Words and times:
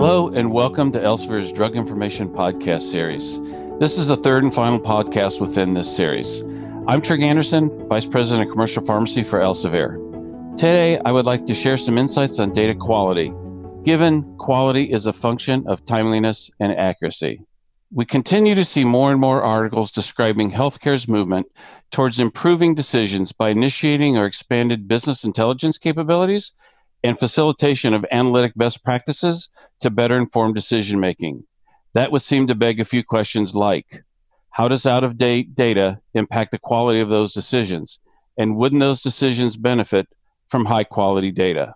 Hello, 0.00 0.28
and 0.28 0.50
welcome 0.50 0.90
to 0.92 0.98
Elsevier's 0.98 1.52
Drug 1.52 1.76
Information 1.76 2.26
Podcast 2.30 2.90
Series. 2.90 3.38
This 3.78 3.98
is 3.98 4.08
the 4.08 4.16
third 4.16 4.44
and 4.44 4.54
final 4.54 4.80
podcast 4.80 5.42
within 5.42 5.74
this 5.74 5.94
series. 5.94 6.40
I'm 6.88 7.02
Trig 7.02 7.20
Anderson, 7.20 7.86
Vice 7.86 8.06
President 8.06 8.48
of 8.48 8.50
Commercial 8.50 8.82
Pharmacy 8.82 9.22
for 9.22 9.40
Elsevier. 9.40 10.56
Today, 10.56 10.98
I 11.04 11.12
would 11.12 11.26
like 11.26 11.44
to 11.44 11.54
share 11.54 11.76
some 11.76 11.98
insights 11.98 12.38
on 12.38 12.54
data 12.54 12.74
quality, 12.74 13.30
given 13.84 14.22
quality 14.38 14.90
is 14.90 15.04
a 15.04 15.12
function 15.12 15.66
of 15.66 15.84
timeliness 15.84 16.50
and 16.60 16.72
accuracy. 16.72 17.42
We 17.92 18.06
continue 18.06 18.54
to 18.54 18.64
see 18.64 18.84
more 18.84 19.10
and 19.10 19.20
more 19.20 19.42
articles 19.42 19.92
describing 19.92 20.50
healthcare's 20.50 21.08
movement 21.08 21.46
towards 21.90 22.18
improving 22.18 22.74
decisions 22.74 23.32
by 23.32 23.50
initiating 23.50 24.16
or 24.16 24.24
expanded 24.24 24.88
business 24.88 25.24
intelligence 25.24 25.76
capabilities 25.76 26.52
and 27.02 27.18
facilitation 27.18 27.94
of 27.94 28.04
analytic 28.10 28.52
best 28.56 28.84
practices 28.84 29.50
to 29.80 29.90
better 29.90 30.16
inform 30.16 30.52
decision 30.52 31.00
making. 31.00 31.44
That 31.94 32.12
would 32.12 32.22
seem 32.22 32.46
to 32.46 32.54
beg 32.54 32.80
a 32.80 32.84
few 32.84 33.02
questions 33.02 33.54
like 33.54 34.04
How 34.50 34.68
does 34.68 34.86
out 34.86 35.04
of 35.04 35.18
date 35.18 35.54
data 35.54 36.00
impact 36.14 36.50
the 36.50 36.58
quality 36.58 37.00
of 37.00 37.08
those 37.08 37.32
decisions? 37.32 37.98
And 38.36 38.56
wouldn't 38.56 38.80
those 38.80 39.02
decisions 39.02 39.56
benefit 39.56 40.08
from 40.48 40.64
high 40.64 40.84
quality 40.84 41.30
data? 41.30 41.74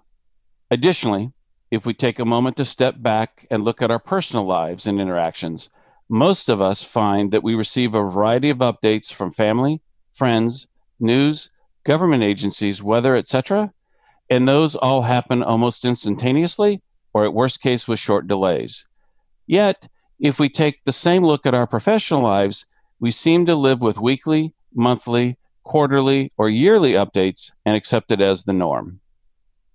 Additionally, 0.70 1.32
if 1.70 1.84
we 1.84 1.94
take 1.94 2.18
a 2.18 2.24
moment 2.24 2.56
to 2.56 2.64
step 2.64 2.96
back 2.98 3.46
and 3.50 3.64
look 3.64 3.82
at 3.82 3.90
our 3.90 3.98
personal 3.98 4.44
lives 4.44 4.86
and 4.86 5.00
interactions, 5.00 5.68
most 6.08 6.48
of 6.48 6.60
us 6.60 6.82
find 6.82 7.32
that 7.32 7.42
we 7.42 7.54
receive 7.54 7.94
a 7.94 8.02
variety 8.02 8.50
of 8.50 8.58
updates 8.58 9.12
from 9.12 9.32
family, 9.32 9.80
friends, 10.12 10.66
news, 11.00 11.50
government 11.84 12.22
agencies, 12.22 12.82
weather, 12.82 13.16
etc., 13.16 13.72
and 14.30 14.48
those 14.48 14.74
all 14.76 15.02
happen 15.02 15.42
almost 15.42 15.84
instantaneously 15.84 16.82
or 17.12 17.24
at 17.24 17.34
worst 17.34 17.60
case 17.60 17.86
with 17.86 17.98
short 17.98 18.26
delays. 18.26 18.86
Yet, 19.46 19.88
if 20.18 20.38
we 20.38 20.48
take 20.48 20.84
the 20.84 20.92
same 20.92 21.24
look 21.24 21.46
at 21.46 21.54
our 21.54 21.66
professional 21.66 22.22
lives, 22.22 22.66
we 22.98 23.10
seem 23.10 23.46
to 23.46 23.54
live 23.54 23.80
with 23.80 23.98
weekly, 23.98 24.54
monthly, 24.74 25.36
quarterly, 25.62 26.32
or 26.36 26.48
yearly 26.48 26.92
updates 26.92 27.52
and 27.64 27.76
accept 27.76 28.10
it 28.10 28.20
as 28.20 28.44
the 28.44 28.52
norm. 28.52 29.00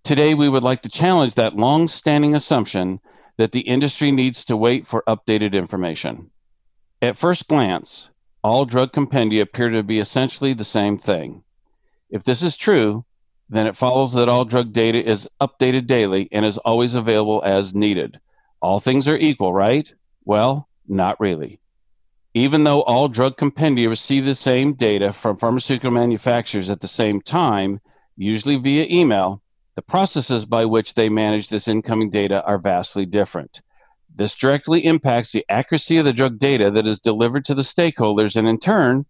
Today, 0.04 0.34
we 0.34 0.50
would 0.50 0.64
like 0.64 0.82
to 0.84 0.90
challenge 0.90 1.36
that 1.36 1.56
long 1.56 1.88
standing 1.88 2.34
assumption 2.34 3.00
that 3.38 3.52
the 3.52 3.62
industry 3.62 4.12
needs 4.12 4.44
to 4.46 4.58
wait 4.58 4.88
for 4.88 5.04
updated 5.08 5.54
information. 5.54 6.32
At 7.02 7.18
first 7.18 7.48
glance, 7.48 8.10
all 8.44 8.66
drug 8.66 8.92
compendia 8.92 9.42
appear 9.42 9.70
to 9.70 9.84
be 9.84 10.00
essentially 10.00 10.54
the 10.54 10.64
same 10.64 10.98
thing. 10.98 11.44
If 12.10 12.24
this 12.24 12.42
is 12.42 12.58
true, 12.58 13.06
then 13.50 13.68
it 13.68 13.76
follows 13.76 14.14
that 14.14 14.30
all 14.30 14.46
drug 14.46 14.72
data 14.74 15.04
is 15.04 15.28
updated 15.42 15.88
daily 15.88 16.30
and 16.32 16.46
is 16.46 16.60
always 16.60 16.96
available 16.96 17.42
as 17.44 17.74
needed. 17.74 18.20
All 18.62 18.80
things 18.80 19.08
are 19.08 19.18
equal, 19.18 19.54
right? 19.54 19.92
Well, 20.24 20.70
not 20.88 21.20
really. 21.20 21.60
Even 22.36 22.64
though 22.64 22.84
all 22.84 23.08
drug 23.08 23.38
compendia 23.38 23.90
receive 23.90 24.26
the 24.26 24.36
same 24.36 24.74
data 24.74 25.12
from 25.12 25.38
pharmaceutical 25.38 25.90
manufacturers 25.90 26.70
at 26.70 26.82
the 26.82 26.88
same 26.88 27.22
time, 27.22 27.82
usually 28.16 28.58
via 28.58 28.86
email, 28.90 29.42
the 29.76 29.82
processes 29.82 30.46
by 30.46 30.66
which 30.66 30.94
they 30.94 31.10
manage 31.10 31.50
this 31.50 31.68
incoming 31.68 32.12
data 32.12 32.44
are 32.44 32.60
vastly 32.60 33.06
different. 33.06 33.62
This 34.14 34.36
directly 34.36 34.86
impacts 34.86 35.32
the 35.32 35.46
accuracy 35.50 35.98
of 35.98 36.06
the 36.06 36.14
drug 36.14 36.38
data 36.38 36.70
that 36.72 36.86
is 36.86 37.00
delivered 37.00 37.46
to 37.46 37.56
the 37.56 37.62
stakeholders 37.62 38.36
and, 38.36 38.48
in 38.48 38.60
turn, 38.60 39.06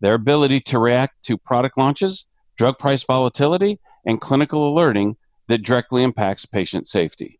their 0.00 0.14
ability 0.14 0.60
to 0.60 0.78
react 0.78 1.22
to 1.24 1.36
product 1.36 1.76
launches 1.76 2.26
drug 2.56 2.78
price 2.78 3.02
volatility, 3.02 3.78
and 4.04 4.20
clinical 4.20 4.68
alerting 4.68 5.16
that 5.48 5.62
directly 5.62 6.02
impacts 6.02 6.46
patient 6.46 6.86
safety. 6.86 7.38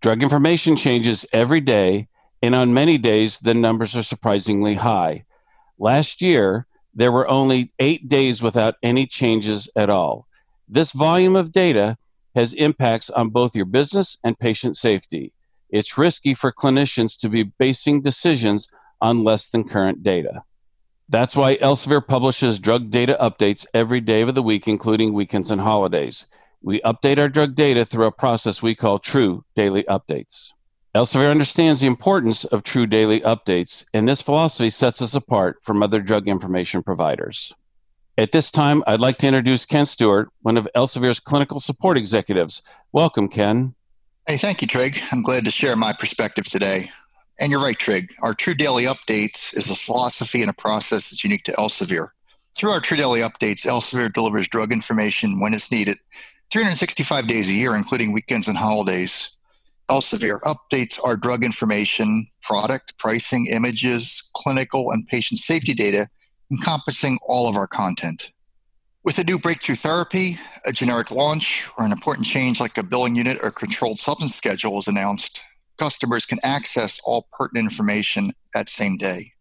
Drug 0.00 0.22
information 0.22 0.76
changes 0.76 1.24
every 1.32 1.60
day, 1.60 2.08
and 2.42 2.54
on 2.54 2.74
many 2.74 2.98
days, 2.98 3.40
the 3.40 3.54
numbers 3.54 3.96
are 3.96 4.02
surprisingly 4.02 4.74
high. 4.74 5.24
Last 5.78 6.20
year, 6.20 6.66
there 6.94 7.10
were 7.10 7.28
only 7.28 7.72
eight 7.78 8.08
days 8.08 8.42
without 8.42 8.74
any 8.82 9.06
changes 9.06 9.68
at 9.76 9.90
all. 9.90 10.26
This 10.68 10.92
volume 10.92 11.36
of 11.36 11.52
data 11.52 11.96
has 12.34 12.52
impacts 12.52 13.10
on 13.10 13.30
both 13.30 13.56
your 13.56 13.64
business 13.64 14.18
and 14.24 14.38
patient 14.38 14.76
safety. 14.76 15.32
It's 15.70 15.98
risky 15.98 16.34
for 16.34 16.52
clinicians 16.52 17.18
to 17.20 17.28
be 17.28 17.42
basing 17.42 18.02
decisions 18.02 18.68
on 19.00 19.24
less 19.24 19.48
than 19.48 19.68
current 19.68 20.02
data. 20.02 20.42
That's 21.08 21.36
why 21.36 21.56
Elsevier 21.56 22.06
publishes 22.06 22.58
drug 22.58 22.90
data 22.90 23.16
updates 23.20 23.66
every 23.74 24.00
day 24.00 24.22
of 24.22 24.34
the 24.34 24.42
week, 24.42 24.66
including 24.66 25.12
weekends 25.12 25.50
and 25.50 25.60
holidays. 25.60 26.26
We 26.62 26.80
update 26.80 27.18
our 27.18 27.28
drug 27.28 27.54
data 27.54 27.84
through 27.84 28.06
a 28.06 28.12
process 28.12 28.62
we 28.62 28.74
call 28.74 28.98
True 28.98 29.44
Daily 29.54 29.84
Updates. 29.84 30.52
Elsevier 30.94 31.30
understands 31.30 31.80
the 31.80 31.88
importance 31.88 32.44
of 32.44 32.62
true 32.62 32.86
daily 32.86 33.20
updates, 33.20 33.84
and 33.92 34.08
this 34.08 34.22
philosophy 34.22 34.70
sets 34.70 35.02
us 35.02 35.14
apart 35.14 35.58
from 35.62 35.82
other 35.82 36.00
drug 36.00 36.28
information 36.28 36.82
providers. 36.82 37.52
At 38.16 38.30
this 38.30 38.50
time, 38.50 38.84
I'd 38.86 39.00
like 39.00 39.18
to 39.18 39.26
introduce 39.26 39.66
Ken 39.66 39.86
Stewart, 39.86 40.30
one 40.42 40.56
of 40.56 40.68
Elsevier's 40.76 41.18
clinical 41.18 41.58
support 41.58 41.98
executives. 41.98 42.62
Welcome, 42.92 43.28
Ken. 43.28 43.74
Hey, 44.28 44.36
thank 44.36 44.62
you, 44.62 44.68
Trig. 44.68 45.02
I'm 45.10 45.22
glad 45.22 45.44
to 45.46 45.50
share 45.50 45.74
my 45.74 45.92
perspective 45.92 46.44
today. 46.44 46.92
And 47.40 47.50
you're 47.50 47.62
right, 47.62 47.78
Trig. 47.78 48.14
Our 48.22 48.32
True 48.32 48.54
Daily 48.54 48.84
Updates 48.84 49.56
is 49.56 49.68
a 49.68 49.74
philosophy 49.74 50.40
and 50.40 50.50
a 50.50 50.54
process 50.54 51.10
that's 51.10 51.24
unique 51.24 51.42
to 51.44 51.52
Elsevier. 51.52 52.08
Through 52.56 52.70
our 52.70 52.80
True 52.80 52.96
Daily 52.96 53.20
Updates, 53.20 53.66
Elsevier 53.66 54.12
delivers 54.12 54.46
drug 54.46 54.72
information 54.72 55.40
when 55.40 55.52
it's 55.52 55.72
needed, 55.72 55.98
365 56.52 57.26
days 57.26 57.48
a 57.48 57.52
year, 57.52 57.74
including 57.74 58.12
weekends 58.12 58.46
and 58.46 58.56
holidays. 58.56 59.36
Elsevier 59.90 60.40
updates 60.42 60.98
our 61.04 61.16
drug 61.16 61.44
information, 61.44 62.28
product, 62.40 62.96
pricing, 62.98 63.48
images, 63.50 64.30
clinical, 64.36 64.92
and 64.92 65.06
patient 65.08 65.40
safety 65.40 65.74
data, 65.74 66.06
encompassing 66.52 67.18
all 67.26 67.48
of 67.48 67.56
our 67.56 67.66
content. 67.66 68.30
With 69.02 69.18
a 69.18 69.24
new 69.24 69.40
breakthrough 69.40 69.74
therapy, 69.74 70.38
a 70.64 70.72
generic 70.72 71.10
launch, 71.10 71.68
or 71.76 71.84
an 71.84 71.92
important 71.92 72.26
change 72.26 72.60
like 72.60 72.78
a 72.78 72.84
billing 72.84 73.16
unit 73.16 73.38
or 73.42 73.50
controlled 73.50 73.98
substance 73.98 74.34
schedule 74.36 74.78
is 74.78 74.86
announced, 74.86 75.42
customers 75.78 76.26
can 76.26 76.38
access 76.42 76.98
all 77.04 77.28
pertinent 77.32 77.66
information 77.66 78.32
that 78.52 78.68
same 78.68 78.96
day. 78.96 79.32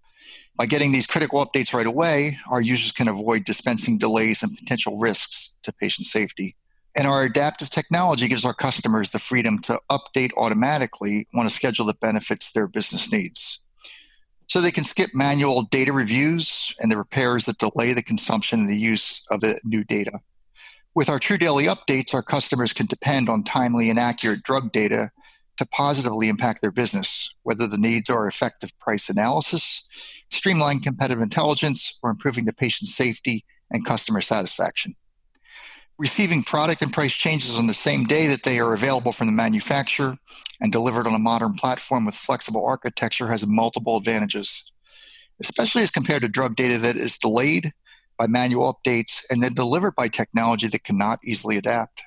By 0.55 0.67
getting 0.67 0.91
these 0.91 1.07
critical 1.07 1.43
updates 1.43 1.73
right 1.73 1.87
away, 1.87 2.37
our 2.49 2.61
users 2.61 2.91
can 2.91 3.07
avoid 3.07 3.43
dispensing 3.43 3.97
delays 3.97 4.43
and 4.43 4.55
potential 4.55 4.99
risks 4.99 5.55
to 5.63 5.73
patient 5.73 6.05
safety. 6.05 6.55
And 6.95 7.07
our 7.07 7.23
adaptive 7.23 7.71
technology 7.71 8.27
gives 8.27 8.45
our 8.45 8.53
customers 8.53 9.11
the 9.11 9.19
freedom 9.19 9.59
to 9.63 9.79
update 9.91 10.29
automatically 10.37 11.27
on 11.33 11.47
a 11.47 11.49
schedule 11.49 11.87
that 11.87 11.99
benefits 11.99 12.51
their 12.51 12.67
business 12.67 13.11
needs. 13.11 13.59
So 14.47 14.61
they 14.61 14.71
can 14.71 14.83
skip 14.83 15.09
manual 15.15 15.63
data 15.63 15.91
reviews 15.91 16.75
and 16.79 16.91
the 16.91 16.97
repairs 16.97 17.45
that 17.45 17.57
delay 17.57 17.93
the 17.93 18.03
consumption 18.03 18.59
and 18.59 18.69
the 18.69 18.79
use 18.79 19.25
of 19.31 19.39
the 19.39 19.59
new 19.63 19.83
data. 19.83 20.19
With 20.93 21.09
our 21.09 21.17
True 21.17 21.39
Daily 21.39 21.65
updates, 21.65 22.13
our 22.13 22.21
customers 22.21 22.73
can 22.73 22.85
depend 22.85 23.27
on 23.27 23.43
timely 23.43 23.89
and 23.89 23.97
accurate 23.97 24.43
drug 24.43 24.71
data 24.71 25.09
to 25.57 25.65
positively 25.65 26.29
impact 26.29 26.61
their 26.61 26.71
business, 26.71 27.29
whether 27.43 27.67
the 27.67 27.77
needs 27.77 28.09
are 28.09 28.27
effective 28.27 28.77
price 28.79 29.09
analysis, 29.09 29.83
streamlined 30.29 30.83
competitive 30.83 31.21
intelligence, 31.21 31.97
or 32.01 32.09
improving 32.09 32.45
the 32.45 32.53
patient 32.53 32.89
safety 32.89 33.45
and 33.71 33.85
customer 33.85 34.21
satisfaction. 34.21 34.95
Receiving 35.99 36.43
product 36.43 36.81
and 36.81 36.91
price 36.91 37.13
changes 37.13 37.55
on 37.55 37.67
the 37.67 37.73
same 37.73 38.05
day 38.05 38.27
that 38.27 38.43
they 38.43 38.59
are 38.59 38.73
available 38.73 39.11
from 39.11 39.27
the 39.27 39.33
manufacturer 39.33 40.17
and 40.59 40.71
delivered 40.71 41.05
on 41.05 41.13
a 41.13 41.19
modern 41.19 41.53
platform 41.53 42.05
with 42.05 42.15
flexible 42.15 42.65
architecture 42.65 43.27
has 43.27 43.45
multiple 43.45 43.97
advantages, 43.97 44.71
especially 45.39 45.83
as 45.83 45.91
compared 45.91 46.23
to 46.23 46.27
drug 46.27 46.55
data 46.55 46.79
that 46.79 46.95
is 46.95 47.17
delayed 47.17 47.73
by 48.17 48.25
manual 48.27 48.73
updates 48.73 49.23
and 49.29 49.43
then 49.43 49.53
delivered 49.53 49.95
by 49.95 50.07
technology 50.07 50.67
that 50.67 50.83
cannot 50.83 51.19
easily 51.23 51.57
adapt. 51.57 52.01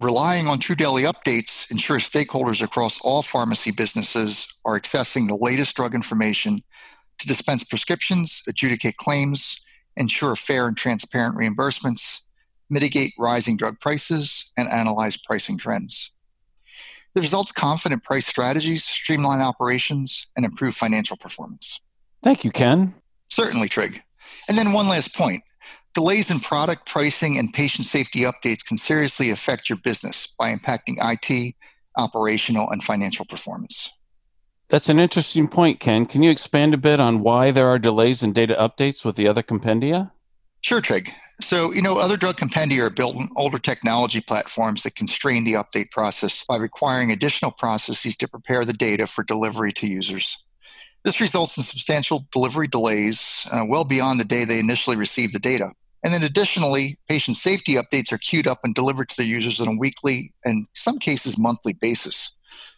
Relying 0.00 0.46
on 0.46 0.58
True 0.58 0.76
Daily 0.76 1.04
updates 1.04 1.70
ensures 1.70 2.08
stakeholders 2.08 2.62
across 2.62 2.98
all 3.00 3.22
pharmacy 3.22 3.70
businesses 3.70 4.46
are 4.66 4.78
accessing 4.78 5.26
the 5.26 5.38
latest 5.40 5.74
drug 5.74 5.94
information 5.94 6.62
to 7.18 7.26
dispense 7.26 7.64
prescriptions, 7.64 8.42
adjudicate 8.46 8.98
claims, 8.98 9.56
ensure 9.96 10.36
fair 10.36 10.68
and 10.68 10.76
transparent 10.76 11.34
reimbursements, 11.38 12.20
mitigate 12.68 13.14
rising 13.18 13.56
drug 13.56 13.80
prices, 13.80 14.50
and 14.58 14.68
analyze 14.68 15.16
pricing 15.16 15.56
trends. 15.56 16.10
The 17.14 17.22
results 17.22 17.50
confident 17.50 18.04
price 18.04 18.26
strategies, 18.26 18.84
streamline 18.84 19.40
operations, 19.40 20.26
and 20.36 20.44
improve 20.44 20.76
financial 20.76 21.16
performance. 21.16 21.80
Thank 22.22 22.44
you, 22.44 22.50
Ken. 22.50 22.94
Certainly, 23.30 23.70
Trig. 23.70 24.02
And 24.46 24.58
then 24.58 24.74
one 24.74 24.88
last 24.88 25.14
point 25.14 25.42
Delays 25.94 26.30
in 26.30 26.40
product 26.40 26.86
pricing 26.86 27.38
and 27.38 27.52
patient 27.52 27.86
safety 27.86 28.20
updates 28.20 28.64
can 28.64 28.76
seriously 28.76 29.30
affect 29.30 29.70
your 29.70 29.78
business 29.78 30.26
by 30.26 30.54
impacting 30.54 30.96
IT, 31.00 31.54
operational, 31.96 32.68
and 32.70 32.84
financial 32.84 33.24
performance. 33.24 33.90
That's 34.68 34.88
an 34.88 34.98
interesting 34.98 35.48
point, 35.48 35.80
Ken. 35.80 36.06
Can 36.06 36.22
you 36.22 36.30
expand 36.30 36.74
a 36.74 36.76
bit 36.78 37.00
on 37.00 37.20
why 37.20 37.50
there 37.50 37.68
are 37.68 37.78
delays 37.78 38.22
in 38.22 38.32
data 38.32 38.56
updates 38.58 39.04
with 39.04 39.16
the 39.16 39.28
other 39.28 39.42
compendia? 39.42 40.10
Sure, 40.60 40.80
Trig. 40.80 41.12
So, 41.40 41.72
you 41.72 41.82
know, 41.82 41.98
other 41.98 42.16
drug 42.16 42.36
compendia 42.36 42.82
are 42.82 42.90
built 42.90 43.16
on 43.16 43.28
older 43.36 43.58
technology 43.58 44.20
platforms 44.20 44.82
that 44.82 44.96
constrain 44.96 45.44
the 45.44 45.52
update 45.52 45.90
process 45.90 46.44
by 46.44 46.56
requiring 46.56 47.12
additional 47.12 47.52
processes 47.52 48.16
to 48.16 48.28
prepare 48.28 48.64
the 48.64 48.72
data 48.72 49.06
for 49.06 49.22
delivery 49.22 49.72
to 49.72 49.86
users. 49.86 50.38
This 51.06 51.20
results 51.20 51.56
in 51.56 51.62
substantial 51.62 52.26
delivery 52.32 52.66
delays 52.66 53.46
uh, 53.52 53.64
well 53.64 53.84
beyond 53.84 54.18
the 54.18 54.24
day 54.24 54.44
they 54.44 54.58
initially 54.58 54.96
receive 54.96 55.32
the 55.32 55.38
data. 55.38 55.70
And 56.02 56.12
then 56.12 56.24
additionally, 56.24 56.98
patient 57.08 57.36
safety 57.36 57.74
updates 57.74 58.10
are 58.10 58.18
queued 58.18 58.48
up 58.48 58.58
and 58.64 58.74
delivered 58.74 59.08
to 59.10 59.16
the 59.16 59.24
users 59.24 59.60
on 59.60 59.68
a 59.68 59.78
weekly 59.78 60.32
and 60.44 60.66
some 60.74 60.98
cases 60.98 61.38
monthly 61.38 61.74
basis. 61.74 62.32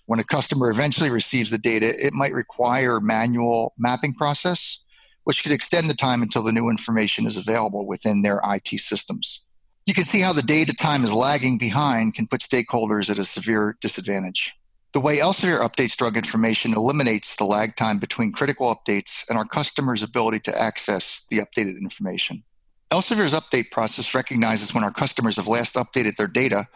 When 0.04 0.20
a 0.20 0.24
customer 0.24 0.70
eventually 0.70 1.08
receives 1.08 1.48
the 1.48 1.56
data, 1.56 1.94
it 1.98 2.12
might 2.12 2.34
require 2.34 3.00
manual 3.00 3.72
mapping 3.78 4.12
process, 4.12 4.80
which 5.24 5.42
could 5.42 5.52
extend 5.52 5.88
the 5.88 5.94
time 5.94 6.20
until 6.20 6.42
the 6.42 6.52
new 6.52 6.68
information 6.68 7.24
is 7.24 7.38
available 7.38 7.86
within 7.86 8.20
their 8.20 8.42
IT 8.44 8.68
systems. 8.78 9.40
You 9.86 9.94
can 9.94 10.04
see 10.04 10.20
how 10.20 10.34
the 10.34 10.42
data 10.42 10.74
time 10.74 11.02
is 11.02 11.14
lagging 11.14 11.56
behind 11.56 12.14
can 12.14 12.26
put 12.26 12.42
stakeholders 12.42 13.08
at 13.08 13.18
a 13.18 13.24
severe 13.24 13.78
disadvantage. 13.80 14.54
The 14.94 15.00
way 15.00 15.18
Elsevier 15.18 15.60
updates 15.60 15.96
drug 15.96 16.16
information 16.16 16.72
eliminates 16.72 17.36
the 17.36 17.44
lag 17.44 17.76
time 17.76 17.98
between 17.98 18.32
critical 18.32 18.74
updates 18.74 19.22
and 19.28 19.36
our 19.36 19.44
customers' 19.44 20.02
ability 20.02 20.40
to 20.40 20.60
access 20.60 21.26
the 21.30 21.38
updated 21.38 21.78
information. 21.80 22.42
Elsevier's 22.90 23.32
update 23.32 23.70
process 23.70 24.14
recognizes 24.14 24.72
when 24.72 24.82
our 24.82 24.90
customers 24.90 25.36
have 25.36 25.46
last 25.46 25.74
updated 25.74 26.16
their 26.16 26.26
data 26.26 26.68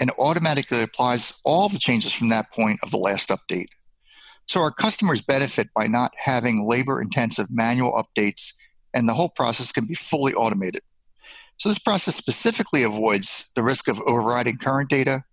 and 0.00 0.10
automatically 0.18 0.80
applies 0.80 1.38
all 1.44 1.68
the 1.68 1.78
changes 1.78 2.10
from 2.10 2.28
that 2.28 2.50
point 2.52 2.80
of 2.82 2.90
the 2.90 2.96
last 2.96 3.28
update. 3.28 3.68
So 4.46 4.62
our 4.62 4.70
customers 4.70 5.20
benefit 5.20 5.68
by 5.74 5.88
not 5.88 6.12
having 6.16 6.66
labor 6.66 7.02
intensive 7.02 7.48
manual 7.50 7.92
updates, 7.92 8.54
and 8.94 9.06
the 9.06 9.14
whole 9.14 9.28
process 9.28 9.72
can 9.72 9.84
be 9.84 9.94
fully 9.94 10.32
automated. 10.32 10.80
So 11.58 11.68
this 11.68 11.78
process 11.78 12.16
specifically 12.16 12.82
avoids 12.82 13.50
the 13.54 13.62
risk 13.62 13.88
of 13.88 14.00
overriding 14.06 14.56
current 14.56 14.88
data, 14.88 15.24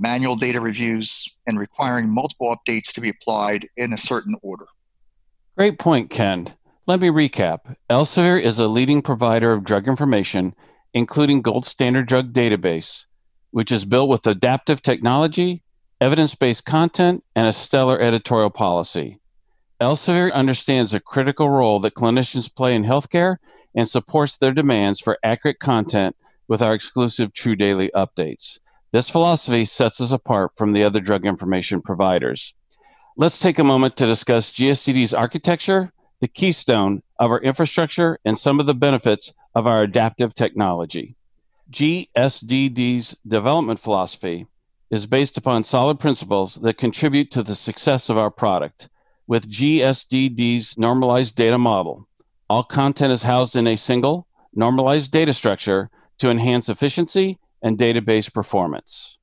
manual 0.00 0.34
data 0.34 0.60
reviews, 0.60 1.28
and 1.46 1.58
requiring 1.58 2.08
multiple 2.08 2.54
updates 2.54 2.92
to 2.92 3.00
be 3.00 3.10
applied 3.10 3.68
in 3.76 3.92
a 3.92 3.98
certain 3.98 4.34
order. 4.42 4.66
Great 5.56 5.78
point, 5.78 6.10
Ken. 6.10 6.54
Let 6.86 7.00
me 7.00 7.08
recap. 7.08 7.76
Elsevier 7.90 8.42
is 8.42 8.58
a 8.58 8.66
leading 8.66 9.02
provider 9.02 9.52
of 9.52 9.62
drug 9.62 9.86
information, 9.86 10.54
including 10.94 11.42
gold 11.42 11.66
standard 11.66 12.08
drug 12.08 12.32
database, 12.32 13.04
which 13.50 13.70
is 13.70 13.84
built 13.84 14.08
with 14.08 14.26
adaptive 14.26 14.82
technology, 14.82 15.62
evidence 16.00 16.34
based 16.34 16.64
content, 16.64 17.22
and 17.36 17.46
a 17.46 17.52
stellar 17.52 18.00
editorial 18.00 18.50
policy. 18.50 19.20
Elsevier 19.80 20.32
understands 20.32 20.90
the 20.90 21.00
critical 21.00 21.48
role 21.48 21.78
that 21.80 21.94
clinicians 21.94 22.54
play 22.54 22.74
in 22.74 22.84
healthcare 22.84 23.36
and 23.74 23.88
supports 23.88 24.36
their 24.36 24.52
demands 24.52 25.00
for 25.00 25.18
accurate 25.22 25.58
content 25.58 26.16
with 26.48 26.60
our 26.60 26.74
exclusive 26.74 27.32
True 27.32 27.54
Daily 27.54 27.90
updates. 27.94 28.58
This 28.92 29.08
philosophy 29.08 29.64
sets 29.64 30.00
us 30.00 30.10
apart 30.10 30.52
from 30.56 30.72
the 30.72 30.82
other 30.82 30.98
drug 30.98 31.24
information 31.24 31.80
providers. 31.80 32.54
Let's 33.16 33.38
take 33.38 33.60
a 33.60 33.64
moment 33.64 33.96
to 33.96 34.06
discuss 34.06 34.50
GSDD's 34.50 35.14
architecture, 35.14 35.92
the 36.20 36.26
keystone 36.26 37.02
of 37.18 37.30
our 37.30 37.40
infrastructure 37.40 38.18
and 38.24 38.36
some 38.36 38.58
of 38.58 38.66
the 38.66 38.74
benefits 38.74 39.32
of 39.54 39.68
our 39.68 39.82
adaptive 39.82 40.34
technology. 40.34 41.14
GSDD's 41.70 43.16
development 43.28 43.78
philosophy 43.78 44.48
is 44.90 45.06
based 45.06 45.38
upon 45.38 45.62
solid 45.62 46.00
principles 46.00 46.56
that 46.56 46.76
contribute 46.76 47.30
to 47.30 47.44
the 47.44 47.54
success 47.54 48.08
of 48.08 48.18
our 48.18 48.30
product. 48.30 48.88
With 49.28 49.48
GSDD's 49.48 50.76
normalized 50.76 51.36
data 51.36 51.58
model, 51.58 52.08
all 52.48 52.64
content 52.64 53.12
is 53.12 53.22
housed 53.22 53.54
in 53.54 53.68
a 53.68 53.76
single, 53.76 54.26
normalized 54.52 55.12
data 55.12 55.32
structure 55.32 55.90
to 56.18 56.28
enhance 56.28 56.68
efficiency 56.68 57.38
and 57.62 57.78
database 57.78 58.32
performance. 58.32 59.18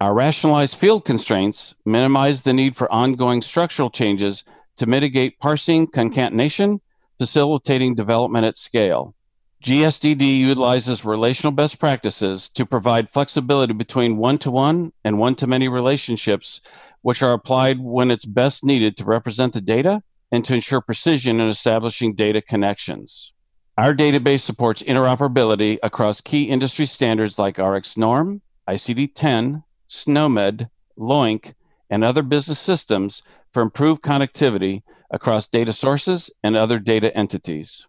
Our 0.00 0.14
rationalized 0.14 0.76
field 0.76 1.04
constraints 1.04 1.74
minimize 1.84 2.42
the 2.42 2.52
need 2.52 2.76
for 2.76 2.90
ongoing 2.92 3.40
structural 3.40 3.90
changes 3.90 4.44
to 4.76 4.86
mitigate 4.86 5.38
parsing 5.38 5.86
concatenation, 5.86 6.80
facilitating 7.18 7.94
development 7.94 8.44
at 8.44 8.56
scale. 8.56 9.14
GSDD 9.62 10.40
utilizes 10.40 11.04
relational 11.04 11.52
best 11.52 11.78
practices 11.78 12.48
to 12.48 12.66
provide 12.66 13.08
flexibility 13.08 13.72
between 13.72 14.16
one 14.16 14.38
to 14.38 14.50
one 14.50 14.92
and 15.04 15.20
one 15.20 15.36
to 15.36 15.46
many 15.46 15.68
relationships, 15.68 16.60
which 17.02 17.22
are 17.22 17.32
applied 17.32 17.78
when 17.78 18.10
it's 18.10 18.24
best 18.24 18.64
needed 18.64 18.96
to 18.96 19.04
represent 19.04 19.52
the 19.52 19.60
data 19.60 20.02
and 20.32 20.44
to 20.46 20.54
ensure 20.54 20.80
precision 20.80 21.40
in 21.40 21.46
establishing 21.46 22.14
data 22.14 22.42
connections. 22.42 23.32
Our 23.78 23.94
database 23.94 24.40
supports 24.40 24.82
interoperability 24.82 25.78
across 25.82 26.20
key 26.20 26.44
industry 26.44 26.84
standards 26.84 27.38
like 27.38 27.56
RxNorm, 27.56 28.42
ICD 28.68 29.14
10, 29.14 29.64
SNOMED, 29.88 30.68
LOINC, 30.98 31.54
and 31.88 32.04
other 32.04 32.22
business 32.22 32.58
systems 32.58 33.22
for 33.52 33.62
improved 33.62 34.02
connectivity 34.02 34.82
across 35.10 35.48
data 35.48 35.72
sources 35.72 36.30
and 36.44 36.54
other 36.54 36.78
data 36.78 37.16
entities. 37.16 37.86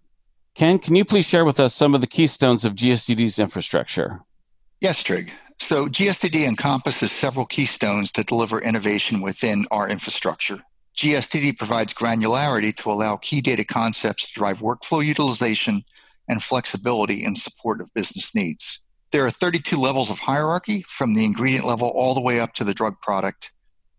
Ken, 0.56 0.80
can 0.80 0.96
you 0.96 1.04
please 1.04 1.26
share 1.26 1.44
with 1.44 1.60
us 1.60 1.74
some 1.74 1.94
of 1.94 2.02
the 2.02 2.08
keystones 2.08 2.64
of 2.64 2.76
GSDD's 2.76 3.40
infrastructure? 3.40 4.22
Yes, 4.80 5.04
Trig. 5.04 5.32
So 5.60 5.88
GSDD 5.88 6.48
encompasses 6.48 7.12
several 7.12 7.46
keystones 7.46 8.12
to 8.14 8.24
deliver 8.24 8.62
innovation 8.62 9.22
within 9.22 9.66
our 9.72 9.90
infrastructure. 9.90 10.64
GSDD 10.98 11.58
provides 11.58 11.94
granularity 11.94 12.76
to 12.76 12.92
allow 12.92 13.18
key 13.18 13.42
data 13.42 13.66
concepts 13.66 14.28
to 14.28 14.34
drive 14.34 14.60
workflow 14.60 15.04
utilization 15.04 15.84
and 16.30 16.44
flexibility 16.44 17.24
in 17.24 17.36
support 17.36 17.82
of 17.82 17.94
business 17.94 18.34
needs. 18.36 18.80
There 19.12 19.26
are 19.26 19.32
32 19.32 19.78
levels 19.78 20.10
of 20.10 20.20
hierarchy 20.20 20.86
from 20.88 21.14
the 21.14 21.26
ingredient 21.26 21.66
level 21.66 21.88
all 21.90 22.14
the 22.14 22.22
way 22.22 22.40
up 22.40 22.54
to 22.56 22.64
the 22.64 22.74
drug 22.74 23.00
product 23.02 23.52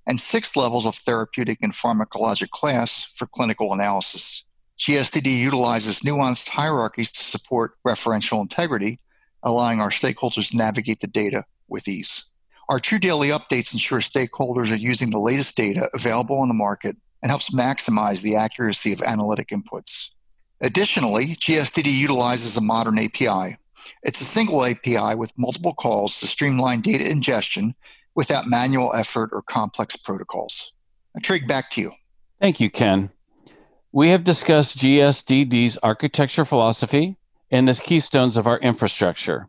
and 0.06 0.20
six 0.20 0.56
levels 0.56 0.87
of 0.87 0.94
therapeutic 0.94 1.58
and 1.62 1.73
pharmacologic 1.73 2.50
class 2.50 3.05
for 3.14 3.26
clinical 3.26 3.73
analysis. 3.73 4.44
GSDD 4.79 5.38
utilizes 5.38 6.00
nuanced 6.00 6.49
hierarchies 6.49 7.12
to 7.12 7.23
support 7.23 7.73
referential 7.87 8.40
integrity, 8.40 8.99
allowing 9.43 9.81
our 9.81 9.90
stakeholders 9.90 10.50
to 10.50 10.56
navigate 10.56 11.00
the 11.00 11.06
data 11.06 11.44
with 11.69 11.88
ease. 11.88 12.25
Our 12.69 12.81
True 12.81 12.99
Daily 12.99 13.28
updates 13.28 13.72
ensure 13.72 14.00
stakeholders 14.00 14.72
are 14.72 14.78
using 14.78 15.11
the 15.11 15.20
latest 15.20 15.56
data 15.56 15.88
available 15.93 16.38
on 16.38 16.49
the 16.49 16.55
market 16.55 16.96
and 17.22 17.31
helps 17.31 17.50
maximize 17.50 18.22
the 18.22 18.37
accuracy 18.37 18.93
of 18.93 19.02
analytic 19.02 19.49
inputs. 19.49 20.11
Additionally, 20.61 21.37
GSDD 21.37 21.93
utilizes 21.93 22.56
a 22.56 22.61
modern 22.61 22.99
API. 22.99 23.56
It's 24.02 24.20
a 24.20 24.25
single 24.25 24.64
API 24.64 25.14
with 25.14 25.37
multiple 25.37 25.75
calls 25.75 26.19
to 26.20 26.26
streamline 26.26 26.81
data 26.81 27.08
ingestion 27.08 27.75
without 28.14 28.46
manual 28.46 28.94
effort 28.94 29.31
or 29.32 29.43
complex 29.43 29.96
protocols. 29.96 30.73
Trig, 31.23 31.47
back 31.47 31.71
to 31.73 31.80
you. 31.80 31.92
Thank 32.40 32.61
you, 32.61 32.71
Ken. 32.71 33.11
We 33.92 34.09
have 34.09 34.25
discussed 34.25 34.78
GSDD's 34.78 35.78
architecture 35.83 36.44
philosophy 36.44 37.16
and 37.50 37.68
the 37.68 37.75
keystones 37.75 38.37
of 38.37 38.47
our 38.47 38.59
infrastructure. 38.59 39.49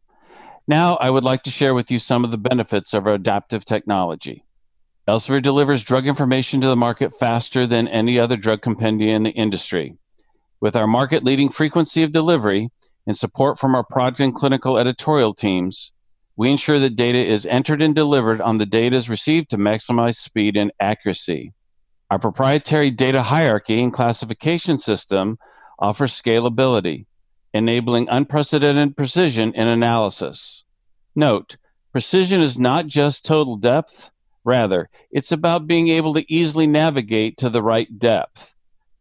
Now, 0.67 0.95
I 0.95 1.11
would 1.11 1.23
like 1.23 1.43
to 1.43 1.51
share 1.51 1.75
with 1.75 1.91
you 1.91 1.99
some 1.99 2.23
of 2.25 2.31
the 2.31 2.37
benefits 2.37 2.93
of 2.93 3.05
our 3.05 3.13
adaptive 3.13 3.65
technology. 3.65 4.43
Elsevier 5.07 5.41
delivers 5.41 5.83
drug 5.83 6.07
information 6.07 6.59
to 6.61 6.67
the 6.67 6.75
market 6.75 7.13
faster 7.13 7.67
than 7.67 7.87
any 7.87 8.17
other 8.17 8.35
drug 8.35 8.61
compendia 8.61 9.09
in 9.09 9.21
the 9.21 9.29
industry. 9.31 9.95
With 10.59 10.75
our 10.75 10.87
market 10.87 11.23
leading 11.23 11.49
frequency 11.49 12.01
of 12.01 12.11
delivery 12.11 12.69
and 13.05 13.15
support 13.15 13.59
from 13.59 13.75
our 13.75 13.83
product 13.83 14.19
and 14.19 14.33
clinical 14.33 14.79
editorial 14.79 15.33
teams, 15.33 15.91
we 16.35 16.49
ensure 16.49 16.79
that 16.79 16.95
data 16.95 17.23
is 17.23 17.45
entered 17.45 17.83
and 17.83 17.93
delivered 17.93 18.41
on 18.41 18.57
the 18.57 18.65
data 18.65 18.95
is 18.95 19.07
received 19.07 19.51
to 19.51 19.57
maximize 19.57 20.15
speed 20.15 20.57
and 20.57 20.71
accuracy. 20.79 21.53
Our 22.09 22.17
proprietary 22.17 22.89
data 22.89 23.21
hierarchy 23.21 23.81
and 23.83 23.93
classification 23.93 24.79
system 24.79 25.37
offers 25.77 26.19
scalability, 26.19 27.05
enabling 27.55 28.09
unprecedented 28.09 28.97
precision 28.97 29.53
in 29.53 29.65
analysis. 29.65 30.65
Note, 31.15 31.55
precision 31.93 32.41
is 32.41 32.59
not 32.59 32.85
just 32.85 33.23
total 33.23 33.55
depth, 33.55 34.11
rather, 34.43 34.89
it's 35.09 35.31
about 35.31 35.65
being 35.65 35.87
able 35.87 36.13
to 36.13 36.31
easily 36.31 36.67
navigate 36.67 37.37
to 37.37 37.49
the 37.49 37.63
right 37.63 37.97
depth. 37.97 38.53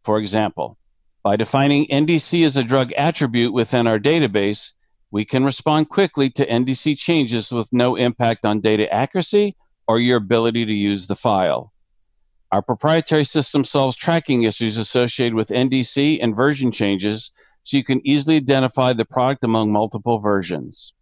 For 0.05 0.19
example, 0.19 0.79
by 1.25 1.35
defining 1.35 1.89
NDC 1.89 2.45
as 2.47 2.57
a 2.57 2.63
drug 2.63 2.93
attribute 2.93 3.53
within 3.53 3.89
our 3.89 3.99
database, 3.99 4.71
we 5.11 5.25
can 5.25 5.45
respond 5.45 5.89
quickly 5.89 6.31
to 6.31 6.47
NDC 6.47 6.97
changes 6.97 7.51
with 7.51 7.73
no 7.73 7.97
impact 7.97 8.47
on 8.47 8.61
data 8.61 8.93
accuracy 8.95 9.57
or 9.89 9.99
your 9.99 10.19
ability 10.19 10.65
to 10.65 10.73
use 10.73 11.09
the 11.09 11.17
file. 11.17 11.73
Our 12.53 12.63
proprietary 12.63 13.25
system 13.25 13.65
solves 13.65 13.97
tracking 13.97 14.45
issues 14.45 14.79
associated 14.79 15.35
with 15.35 15.49
NDC 15.49 16.21
and 16.23 16.37
version 16.37 16.71
changes 16.71 17.33
so 17.65 17.77
you 17.77 17.83
can 17.83 18.07
easily 18.07 18.37
identify 18.37 18.93
the 18.93 19.05
product 19.05 19.43
among 19.43 19.73
multiple 19.73 20.21
versions. 20.21 20.93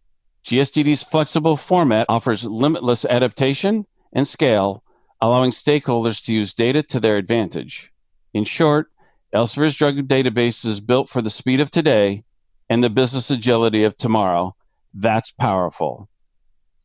GSDD's 0.47 1.03
flexible 1.03 1.57
format 1.57 2.07
offers 2.09 2.45
limitless 2.45 3.05
adaptation 3.05 3.87
and 4.13 4.27
scale, 4.27 4.83
allowing 5.21 5.51
stakeholders 5.51 6.25
to 6.25 6.33
use 6.33 6.55
data 6.55 6.83
to 6.85 6.99
their 6.99 7.17
advantage. 7.17 7.93
In 8.33 8.45
short, 8.45 8.91
Elsevier's 9.33 9.77
drug 9.77 9.97
database 10.09 10.65
is 10.65 10.81
built 10.81 11.09
for 11.09 11.21
the 11.21 11.31
speed 11.31 11.61
of 11.61 11.71
today 11.71 12.25
and 12.69 12.83
the 12.83 12.91
business 12.91 13.31
agility 13.31 13.85
of 13.85 13.97
tomorrow. 13.97 14.55
That's 14.95 15.31
powerful. 15.31 16.09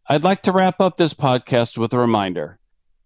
I'd 0.09 0.23
like 0.23 0.43
to 0.43 0.51
wrap 0.51 0.79
up 0.79 0.97
this 0.97 1.13
podcast 1.13 1.77
with 1.77 1.93
a 1.93 1.99
reminder 1.99 2.59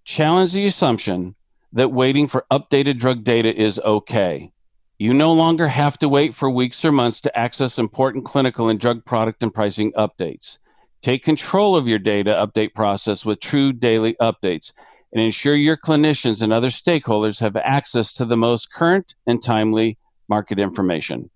challenge 0.03 0.53
the 0.53 0.65
assumption 0.65 1.35
that 1.73 1.91
waiting 1.91 2.27
for 2.27 2.45
updated 2.51 2.97
drug 2.97 3.23
data 3.23 3.55
is 3.55 3.79
okay. 3.79 4.51
You 5.01 5.13
no 5.15 5.33
longer 5.33 5.67
have 5.67 5.97
to 5.97 6.07
wait 6.07 6.35
for 6.35 6.47
weeks 6.47 6.85
or 6.85 6.91
months 6.91 7.21
to 7.21 7.35
access 7.35 7.79
important 7.79 8.23
clinical 8.23 8.69
and 8.69 8.79
drug 8.79 9.03
product 9.03 9.41
and 9.41 9.51
pricing 9.51 9.91
updates. 9.93 10.59
Take 11.01 11.23
control 11.23 11.75
of 11.75 11.87
your 11.87 11.97
data 11.97 12.35
update 12.35 12.75
process 12.75 13.25
with 13.25 13.39
true 13.39 13.73
daily 13.73 14.15
updates 14.21 14.73
and 15.11 15.19
ensure 15.19 15.55
your 15.55 15.75
clinicians 15.75 16.43
and 16.43 16.53
other 16.53 16.67
stakeholders 16.67 17.39
have 17.39 17.55
access 17.55 18.13
to 18.13 18.25
the 18.25 18.37
most 18.37 18.71
current 18.71 19.15
and 19.25 19.41
timely 19.41 19.97
market 20.29 20.59
information. 20.59 21.31